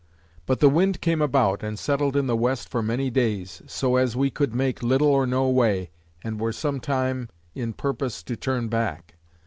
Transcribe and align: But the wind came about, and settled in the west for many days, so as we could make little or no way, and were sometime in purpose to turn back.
But 0.47 0.61
the 0.61 0.67
wind 0.67 0.99
came 0.99 1.21
about, 1.21 1.61
and 1.61 1.77
settled 1.77 2.15
in 2.17 2.25
the 2.25 2.35
west 2.35 2.69
for 2.69 2.81
many 2.81 3.11
days, 3.11 3.61
so 3.67 3.97
as 3.97 4.15
we 4.15 4.31
could 4.31 4.51
make 4.55 4.81
little 4.81 5.09
or 5.09 5.27
no 5.27 5.47
way, 5.47 5.91
and 6.23 6.39
were 6.39 6.51
sometime 6.51 7.29
in 7.53 7.73
purpose 7.73 8.23
to 8.23 8.35
turn 8.35 8.67
back. 8.67 9.17